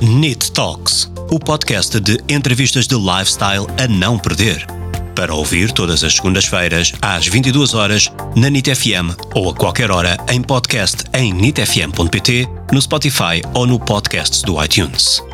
NIT 0.00 0.52
Talks, 0.52 1.10
o 1.30 1.38
podcast 1.38 1.98
de 1.98 2.18
entrevistas 2.28 2.86
de 2.86 2.94
lifestyle 2.94 3.66
a 3.82 3.88
não 3.88 4.18
perder. 4.18 4.66
Para 5.14 5.34
ouvir 5.34 5.72
todas 5.72 6.04
as 6.04 6.16
segundas-feiras, 6.16 6.92
às 7.00 7.26
22 7.26 7.72
horas 7.72 8.12
na 8.36 8.50
NIT 8.50 8.74
FM 8.74 9.16
ou 9.34 9.48
a 9.48 9.54
qualquer 9.54 9.90
hora 9.90 10.18
em 10.30 10.42
podcast 10.42 11.04
em 11.14 11.32
nitfm.pt, 11.32 12.46
no 12.70 12.82
Spotify 12.82 13.40
ou 13.54 13.66
no 13.66 13.80
podcast 13.80 14.44
do 14.44 14.62
iTunes. 14.62 15.24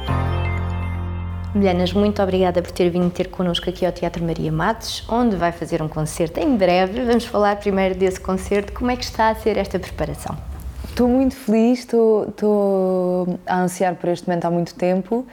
Milhanas, 1.53 1.93
muito 1.93 2.23
obrigada 2.23 2.63
por 2.63 2.71
ter 2.71 2.89
vindo 2.89 3.11
ter 3.11 3.31
connosco 3.31 3.69
aqui 3.69 3.85
ao 3.85 3.91
Teatro 3.91 4.25
Maria 4.25 4.53
Matos, 4.53 5.03
onde 5.09 5.35
vai 5.35 5.51
fazer 5.51 5.83
um 5.83 5.89
concerto 5.89 6.39
em 6.39 6.57
breve. 6.57 7.05
Vamos 7.05 7.25
falar 7.25 7.57
primeiro 7.57 7.97
desse 7.97 8.21
concerto. 8.21 8.73
Como 8.73 8.93
é 8.93 8.97
que 8.97 9.05
está 9.05 9.31
a 9.31 9.35
ser 9.35 9.57
esta 9.57 9.81
preparação? 9.81 10.52
Estou 10.93 11.09
muito 11.09 11.35
feliz, 11.35 11.79
estou, 11.79 13.39
a 13.47 13.63
ansiar 13.63 13.95
por 13.95 14.11
este 14.11 14.29
momento 14.29 14.45
há 14.45 14.51
muito 14.51 14.75
tempo 14.75 15.21
uh, 15.21 15.27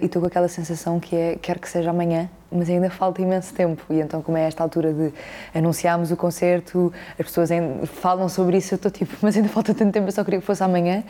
e 0.00 0.06
estou 0.06 0.22
com 0.22 0.28
aquela 0.28 0.46
sensação 0.46 1.00
que 1.00 1.16
é 1.16 1.36
quero 1.42 1.58
que 1.58 1.68
seja 1.68 1.90
amanhã, 1.90 2.30
mas 2.56 2.68
ainda 2.68 2.90
falta 2.90 3.22
imenso 3.22 3.54
tempo. 3.54 3.82
E 3.90 4.00
então, 4.00 4.22
como 4.22 4.36
é 4.36 4.46
esta 4.46 4.62
altura 4.62 4.92
de 4.92 5.12
anunciarmos 5.54 6.10
o 6.10 6.16
concerto, 6.16 6.92
as 7.18 7.26
pessoas 7.26 7.50
falam 7.84 8.28
sobre 8.28 8.56
isso, 8.58 8.74
eu 8.74 8.76
estou 8.76 8.90
tipo, 8.90 9.14
mas 9.22 9.36
ainda 9.36 9.48
falta 9.48 9.74
tanto 9.74 9.92
tempo, 9.92 10.08
eu 10.08 10.12
só 10.12 10.24
queria 10.24 10.40
que 10.40 10.46
fosse 10.46 10.62
amanhã. 10.62 11.04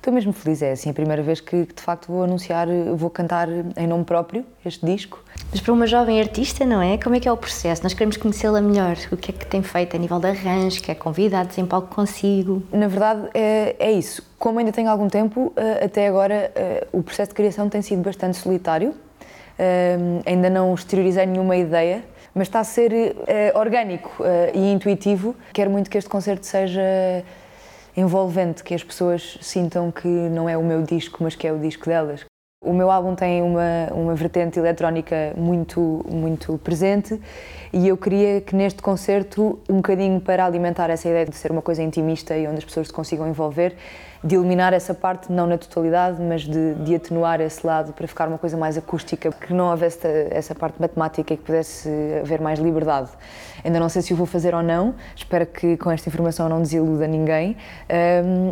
Estou 0.00 0.14
mesmo 0.14 0.32
feliz, 0.32 0.62
é 0.62 0.72
assim 0.72 0.88
a 0.88 0.94
primeira 0.94 1.22
vez 1.22 1.42
que, 1.42 1.66
de 1.66 1.82
facto 1.82 2.10
vou 2.10 2.24
anunciar, 2.24 2.66
vou 2.96 3.10
cantar 3.10 3.48
em 3.76 3.86
nome 3.86 4.02
próprio 4.02 4.46
este 4.64 4.86
disco. 4.86 5.22
Mas 5.50 5.60
para 5.60 5.74
uma 5.74 5.86
jovem 5.86 6.18
artista, 6.18 6.64
não 6.64 6.80
é? 6.80 6.96
Como 6.96 7.16
é 7.16 7.20
que 7.20 7.28
é 7.28 7.32
o 7.32 7.36
processo? 7.36 7.82
Nós 7.82 7.92
queremos 7.92 8.16
conhecê-la 8.16 8.62
melhor. 8.62 8.96
O 9.12 9.16
que 9.18 9.30
é 9.30 9.34
que 9.34 9.44
tem 9.44 9.62
feito 9.62 9.94
a 9.94 9.98
nível 9.98 10.18
de 10.18 10.28
arranjo, 10.28 10.80
que 10.80 10.90
é 10.90 10.94
convidados 10.94 11.58
em 11.58 11.66
palco 11.66 11.94
consigo? 11.94 12.62
Na 12.72 12.88
verdade, 12.88 13.28
é, 13.34 13.76
é 13.78 13.92
isso. 13.92 14.22
Como 14.38 14.58
ainda 14.58 14.72
tenho 14.72 14.88
algum 14.88 15.06
tempo, 15.06 15.52
eh, 15.54 15.84
até 15.84 16.08
agora 16.08 16.50
eh, 16.54 16.86
o 16.92 17.02
processo 17.02 17.32
de 17.32 17.34
criação 17.34 17.68
tem 17.68 17.82
sido 17.82 18.00
bastante 18.00 18.38
solitário. 18.38 18.94
Eh, 19.62 19.98
ainda 20.24 20.48
não 20.48 20.74
exteriorizei 20.74 21.26
nenhuma 21.26 21.54
ideia, 21.54 22.02
mas 22.34 22.48
está 22.48 22.60
a 22.60 22.64
ser 22.64 22.92
orgânico 23.54 24.10
e 24.54 24.72
intuitivo. 24.72 25.34
Quero 25.52 25.70
muito 25.70 25.90
que 25.90 25.98
este 25.98 26.08
concerto 26.08 26.46
seja 26.46 26.80
envolvente, 27.96 28.62
que 28.62 28.74
as 28.74 28.82
pessoas 28.82 29.36
sintam 29.42 29.90
que 29.90 30.08
não 30.08 30.48
é 30.48 30.56
o 30.56 30.62
meu 30.62 30.82
disco, 30.82 31.18
mas 31.22 31.34
que 31.34 31.46
é 31.46 31.52
o 31.52 31.58
disco 31.58 31.86
delas. 31.86 32.24
O 32.62 32.74
meu 32.74 32.90
álbum 32.90 33.14
tem 33.14 33.40
uma, 33.40 33.88
uma 33.90 34.14
vertente 34.14 34.58
eletrónica 34.58 35.32
muito, 35.34 36.04
muito 36.06 36.58
presente 36.58 37.18
e 37.72 37.88
eu 37.88 37.96
queria 37.96 38.42
que 38.42 38.54
neste 38.54 38.82
concerto, 38.82 39.58
um 39.66 39.76
bocadinho 39.76 40.20
para 40.20 40.44
alimentar 40.44 40.90
essa 40.90 41.08
ideia 41.08 41.24
de 41.24 41.34
ser 41.34 41.50
uma 41.50 41.62
coisa 41.62 41.82
intimista 41.82 42.36
e 42.36 42.46
onde 42.46 42.58
as 42.58 42.64
pessoas 42.64 42.88
se 42.88 42.92
consigam 42.92 43.26
envolver, 43.26 43.74
de 44.22 44.36
eliminar 44.36 44.72
essa 44.72 44.92
parte, 44.92 45.32
não 45.32 45.46
na 45.46 45.56
totalidade, 45.56 46.20
mas 46.20 46.42
de, 46.42 46.74
de 46.74 46.94
atenuar 46.94 47.40
esse 47.40 47.66
lado 47.66 47.92
para 47.92 48.06
ficar 48.06 48.28
uma 48.28 48.38
coisa 48.38 48.56
mais 48.56 48.76
acústica, 48.76 49.30
que 49.32 49.52
não 49.54 49.70
houvesse 49.70 50.06
essa 50.30 50.54
parte 50.54 50.80
matemática 50.80 51.32
e 51.32 51.36
que 51.36 51.42
pudesse 51.42 51.88
haver 52.20 52.40
mais 52.40 52.58
liberdade. 52.58 53.10
Ainda 53.64 53.80
não 53.80 53.88
sei 53.88 54.02
se 54.02 54.12
o 54.12 54.16
vou 54.16 54.26
fazer 54.26 54.54
ou 54.54 54.62
não, 54.62 54.94
espero 55.16 55.46
que 55.46 55.76
com 55.76 55.90
esta 55.90 56.08
informação 56.08 56.48
não 56.48 56.60
desiluda 56.60 57.06
ninguém, 57.06 57.56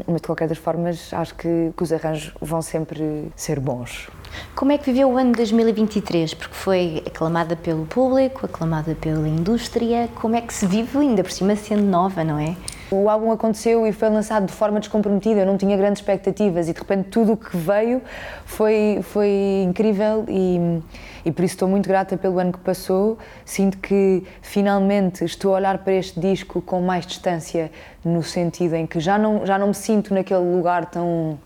mas 0.06 0.20
de 0.20 0.26
qualquer 0.26 0.48
das 0.48 0.58
formas 0.58 1.12
acho 1.12 1.34
que, 1.34 1.72
que 1.76 1.82
os 1.82 1.92
arranjos 1.92 2.32
vão 2.40 2.62
sempre 2.62 3.30
ser 3.36 3.60
bons. 3.60 4.08
Como 4.54 4.72
é 4.72 4.78
que 4.78 4.84
viveu 4.86 5.10
o 5.10 5.16
ano 5.16 5.30
de 5.32 5.36
2023? 5.36 6.34
Porque 6.34 6.54
foi 6.54 7.02
aclamada 7.06 7.56
pelo 7.56 7.86
público, 7.86 8.44
aclamada 8.46 8.94
pela 8.94 9.26
indústria. 9.26 10.08
Como 10.16 10.36
é 10.36 10.40
que 10.40 10.52
se 10.52 10.66
vive, 10.66 10.98
ainda 10.98 11.22
por 11.22 11.32
cima 11.32 11.56
sendo 11.56 11.82
nova, 11.82 12.22
não 12.24 12.38
é? 12.38 12.54
O 12.90 13.10
álbum 13.10 13.30
aconteceu 13.30 13.86
e 13.86 13.92
foi 13.92 14.08
lançado 14.08 14.46
de 14.46 14.52
forma 14.52 14.80
descomprometida, 14.80 15.40
eu 15.40 15.46
não 15.46 15.58
tinha 15.58 15.76
grandes 15.76 16.00
expectativas 16.00 16.68
e 16.70 16.72
de 16.72 16.78
repente 16.78 17.10
tudo 17.10 17.32
o 17.32 17.36
que 17.36 17.54
veio 17.54 18.00
foi, 18.46 19.00
foi 19.02 19.62
incrível 19.66 20.24
e, 20.26 20.80
e 21.22 21.30
por 21.30 21.44
isso 21.44 21.54
estou 21.54 21.68
muito 21.68 21.86
grata 21.86 22.16
pelo 22.16 22.38
ano 22.38 22.50
que 22.50 22.60
passou. 22.60 23.18
Sinto 23.44 23.76
que 23.76 24.24
finalmente 24.40 25.22
estou 25.22 25.52
a 25.52 25.56
olhar 25.56 25.78
para 25.78 25.92
este 25.92 26.18
disco 26.18 26.62
com 26.62 26.80
mais 26.80 27.06
distância, 27.06 27.70
no 28.02 28.22
sentido 28.22 28.74
em 28.74 28.86
que 28.86 29.00
já 29.00 29.18
não, 29.18 29.44
já 29.44 29.58
não 29.58 29.68
me 29.68 29.74
sinto 29.74 30.14
naquele 30.14 30.40
lugar 30.40 30.86
tão 30.86 31.38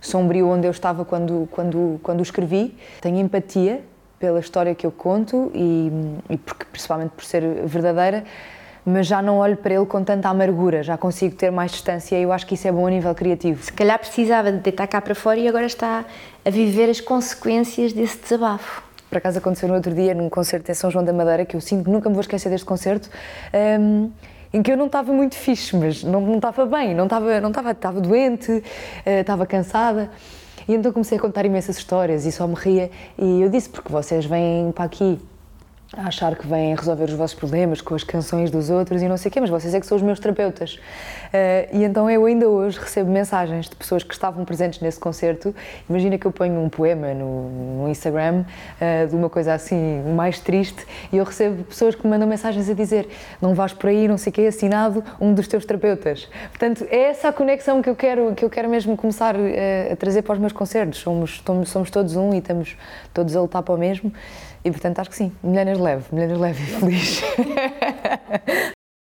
sombrio 0.00 0.48
onde 0.48 0.66
eu 0.66 0.70
estava 0.70 1.04
quando, 1.04 1.48
quando, 1.50 1.98
quando 2.04 2.20
o 2.20 2.22
escrevi. 2.22 2.78
Tenho 3.00 3.18
empatia 3.18 3.82
pela 4.16 4.38
história 4.38 4.76
que 4.76 4.86
eu 4.86 4.92
conto 4.92 5.50
e, 5.52 5.90
e 6.30 6.36
porque, 6.36 6.64
principalmente 6.66 7.10
por 7.10 7.24
ser 7.24 7.42
verdadeira 7.66 8.22
mas 8.84 9.06
já 9.06 9.22
não 9.22 9.38
olho 9.38 9.56
para 9.56 9.74
ele 9.74 9.86
com 9.86 10.02
tanta 10.04 10.28
amargura, 10.28 10.82
já 10.82 10.96
consigo 10.96 11.34
ter 11.34 11.50
mais 11.50 11.70
distância 11.70 12.16
e 12.16 12.22
eu 12.22 12.32
acho 12.32 12.46
que 12.46 12.54
isso 12.54 12.68
é 12.68 12.72
bom 12.72 12.86
a 12.86 12.90
nível 12.90 13.14
criativo. 13.14 13.62
Se 13.62 13.72
calhar 13.72 13.98
precisava 13.98 14.52
de 14.52 14.58
deitar 14.58 14.86
cá 14.86 15.00
para 15.00 15.14
fora 15.14 15.38
e 15.38 15.48
agora 15.48 15.66
está 15.66 16.04
a 16.44 16.50
viver 16.50 16.90
as 16.90 17.00
consequências 17.00 17.92
desse 17.92 18.18
desabafo. 18.18 18.82
Por 19.08 19.18
acaso 19.18 19.38
aconteceu 19.38 19.68
no 19.68 19.74
outro 19.74 19.94
dia, 19.94 20.14
num 20.14 20.28
concerto 20.28 20.70
em 20.70 20.74
São 20.74 20.90
João 20.90 21.04
da 21.04 21.12
Madeira, 21.12 21.44
que 21.44 21.56
eu 21.56 21.60
sinto 21.60 21.84
que 21.84 21.90
nunca 21.90 22.08
me 22.08 22.14
vou 22.14 22.20
esquecer 22.20 22.50
deste 22.50 22.66
concerto, 22.66 23.08
um, 23.80 24.10
em 24.52 24.62
que 24.62 24.70
eu 24.72 24.76
não 24.76 24.86
estava 24.86 25.12
muito 25.12 25.36
fixe, 25.36 25.76
mas 25.76 26.02
não, 26.02 26.20
não 26.20 26.36
estava 26.36 26.66
bem, 26.66 26.94
não 26.94 27.04
estava, 27.04 27.40
não 27.40 27.50
estava, 27.50 27.70
estava 27.70 28.00
doente, 28.00 28.50
uh, 28.50 28.62
estava 29.06 29.46
cansada. 29.46 30.10
E 30.66 30.74
então 30.74 30.92
comecei 30.92 31.18
a 31.18 31.20
contar 31.20 31.44
imensas 31.44 31.76
histórias 31.76 32.24
e 32.24 32.32
só 32.32 32.46
me 32.46 32.54
ria. 32.54 32.90
E 33.18 33.42
eu 33.42 33.48
disse, 33.48 33.68
porque 33.68 33.92
vocês 33.92 34.24
vêm 34.24 34.72
para 34.72 34.84
aqui 34.84 35.20
a 35.98 36.08
achar 36.08 36.36
que 36.36 36.46
vêm 36.46 36.74
resolver 36.74 37.04
os 37.04 37.12
vossos 37.12 37.36
problemas 37.36 37.80
com 37.80 37.94
as 37.94 38.02
canções 38.02 38.50
dos 38.50 38.70
outros 38.70 39.02
e 39.02 39.08
não 39.08 39.16
sei 39.16 39.28
o 39.28 39.32
quê, 39.32 39.40
mas 39.40 39.50
vocês 39.50 39.74
é 39.74 39.80
que 39.80 39.86
são 39.86 39.96
os 39.96 40.02
meus 40.02 40.18
terapeutas. 40.18 40.74
Uh, 40.74 41.76
e 41.76 41.84
então 41.84 42.10
eu 42.10 42.24
ainda 42.26 42.48
hoje 42.48 42.78
recebo 42.78 43.10
mensagens 43.10 43.68
de 43.68 43.76
pessoas 43.76 44.02
que 44.02 44.12
estavam 44.12 44.44
presentes 44.44 44.80
nesse 44.80 44.98
concerto. 44.98 45.54
Imagina 45.88 46.18
que 46.18 46.26
eu 46.26 46.32
ponho 46.32 46.60
um 46.60 46.68
poema 46.68 47.14
no, 47.14 47.82
no 47.82 47.88
Instagram 47.88 48.44
uh, 48.44 49.08
de 49.08 49.14
uma 49.14 49.28
coisa 49.28 49.54
assim 49.54 50.02
mais 50.14 50.38
triste 50.40 50.84
e 51.12 51.16
eu 51.16 51.24
recebo 51.24 51.64
pessoas 51.64 51.94
que 51.94 52.04
me 52.04 52.10
mandam 52.10 52.28
mensagens 52.28 52.68
a 52.68 52.74
dizer 52.74 53.08
não 53.40 53.54
vais 53.54 53.72
por 53.72 53.88
aí, 53.88 54.08
não 54.08 54.18
sei 54.18 54.30
o 54.30 54.34
quê, 54.34 54.42
assinado 54.42 55.04
um 55.20 55.32
dos 55.34 55.48
teus 55.48 55.64
terapeutas. 55.64 56.28
Portanto, 56.50 56.86
é 56.90 57.10
essa 57.10 57.28
a 57.28 57.32
conexão 57.32 57.82
que 57.82 57.88
eu 57.88 57.96
quero, 57.96 58.34
que 58.34 58.44
eu 58.44 58.50
quero 58.50 58.68
mesmo 58.68 58.96
começar 58.96 59.36
uh, 59.36 59.92
a 59.92 59.96
trazer 59.96 60.22
para 60.22 60.34
os 60.34 60.38
meus 60.38 60.52
concertos. 60.52 61.00
Somos, 61.00 61.42
somos 61.66 61.90
todos 61.90 62.16
um 62.16 62.32
e 62.34 62.38
estamos 62.38 62.76
todos 63.12 63.34
a 63.36 63.40
lutar 63.40 63.62
para 63.62 63.74
o 63.74 63.78
mesmo. 63.78 64.12
E 64.64 64.70
portanto 64.70 64.98
acho 64.98 65.10
que 65.10 65.16
sim, 65.16 65.30
milhares 65.42 65.78
leve, 65.84 66.04
milhares 66.12 66.38
leve 66.38 66.62
e 66.62 66.66
feliz. 66.66 67.22